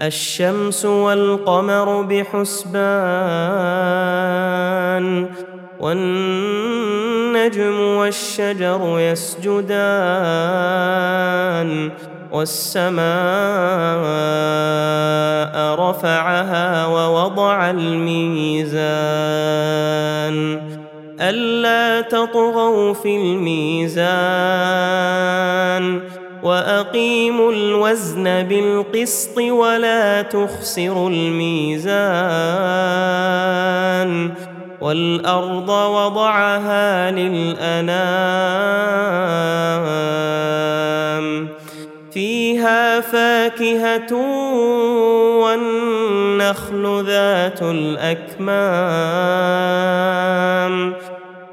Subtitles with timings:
[0.00, 2.78] الشمس والقمر بحسبان
[5.80, 9.68] والنجم والشجر يسجدان
[12.32, 12.98] والسماء
[15.74, 18.78] رفعها ووضع الميزان
[21.20, 23.98] ألا تطغوا في الميزان
[26.42, 31.98] وأقيموا الوزن بالقسط ولا تخسروا الميزان
[34.80, 38.38] والأرض وضعها للأنام
[42.12, 44.12] فيها فاكهة
[45.42, 48.98] والنخل ذات الأكمام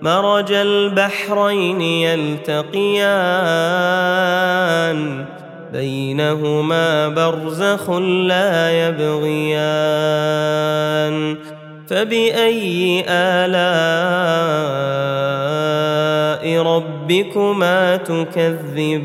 [0.03, 2.97] مرج البحرين يلتقيان
[5.73, 10.17] بينهما برزخ لا يبغيان.
[11.87, 13.57] فبأي آلاء
[16.63, 16.96] ربكما
[17.97, 18.97] تكذبان.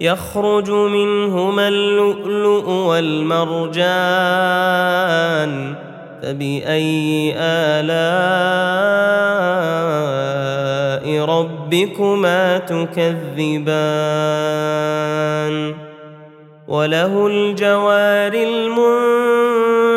[0.00, 3.76] يخرج منهما اللؤلؤ والمرجان.
[6.22, 8.96] فبأي آلاء
[11.24, 13.66] ربكما تكذبان؟
[16.68, 18.32] وله الجوار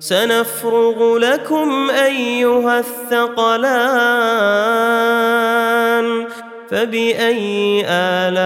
[0.00, 3.70] سنفرغ لكم أيها الثقلان
[6.70, 8.40] فبأي آلاء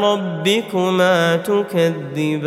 [0.00, 2.46] ربكما تكذبان؟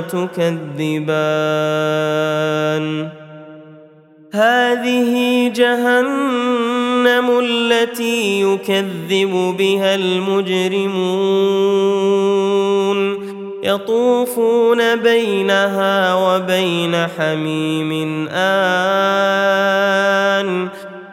[0.00, 1.20] تكذبان.
[4.32, 11.40] هذه جهنم التي يكذب بها المجرمون.
[13.64, 19.70] يطوفون بينها وبين حميم آن.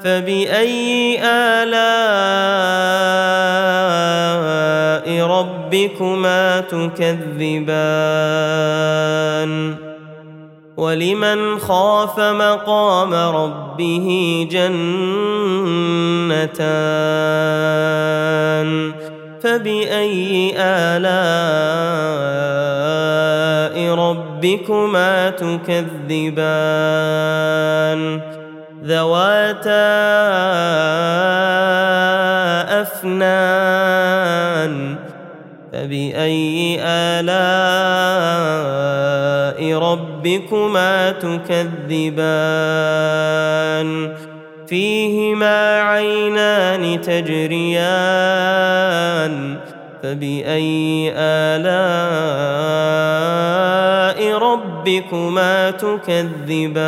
[0.03, 1.67] فبأي آلاء
[5.07, 7.87] ربكما تكذبان
[10.77, 14.87] ولمن خاف مقام ربه جنتان
[19.43, 21.17] فبأي آلاء
[23.95, 26.37] ربكما تكذبان
[28.83, 29.97] ذواتا
[34.67, 34.95] أفنان
[35.73, 37.27] فبأي آلاء
[39.79, 42.27] ربكما تكذبان
[44.67, 47.87] فيهما عينان تجريان
[50.03, 51.97] فبأي آلاء
[54.37, 56.87] ربكما تكذبان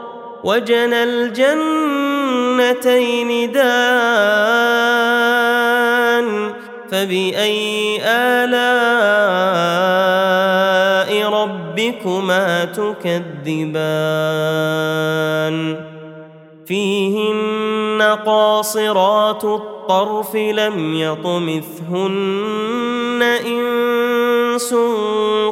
[0.43, 1.51] وجنى الجنتين
[3.51, 3.61] دان
[6.91, 8.61] فبأي آلاء
[11.29, 13.81] ربكما تكذبان؟
[16.65, 22.41] فيهن قاصرات الطرف لم يطمثهن
[23.45, 24.75] إنس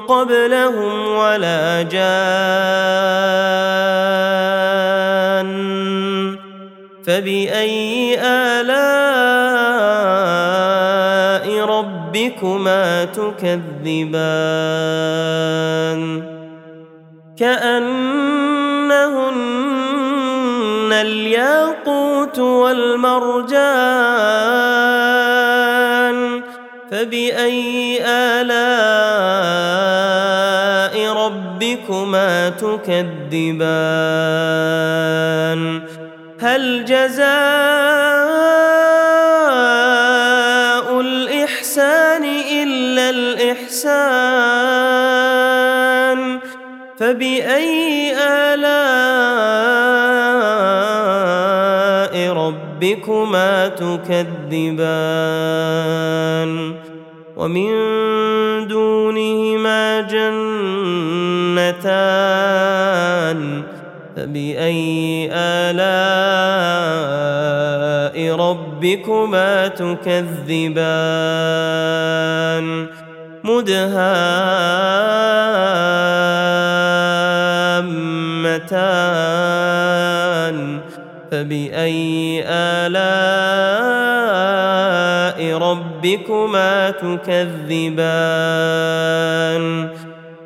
[0.07, 4.08] قبلهم ولا جان
[7.09, 8.69] فبأي آلاء
[11.65, 14.09] ربكما تكذبان؟
[17.37, 17.73] كأنهن
[20.93, 23.59] الياقوت والمرجان.
[26.91, 28.53] فبأي آلاء
[31.13, 33.69] ربكما تكذبان؟
[36.41, 37.27] هل جزاء
[41.01, 42.23] الإحسان
[42.63, 43.99] إلا الإحسان؟
[46.99, 48.69] فبأي آلاء
[52.33, 54.89] ربكما تكذبان؟
[57.37, 57.71] ومن
[58.67, 60.39] دونهما جنتان.
[64.19, 65.79] فباي آلاء
[68.35, 70.87] ربكما تكذبان؟
[73.43, 74.09] مدهامتان.
[81.31, 82.99] فبأي آلاء
[85.57, 87.99] ربكما تكذبان؟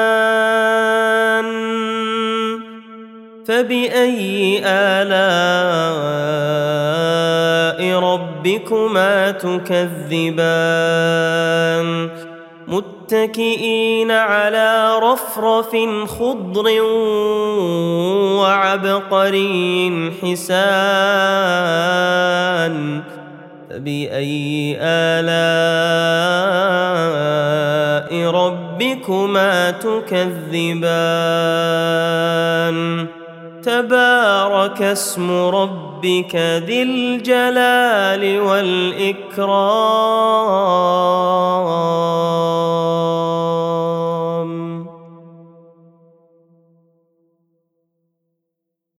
[3.48, 6.10] فبأي آلاء
[7.82, 10.50] ربكما تكذبان.
[12.68, 16.82] متكئين على رفرف خضر
[18.40, 20.50] وعبقري حسان.
[23.70, 25.30] فبأي آلاء
[28.30, 30.80] ربكما تكذبان؟
[33.62, 39.50] تبارك اسم ربك ربك ذي الجلال والإكرام.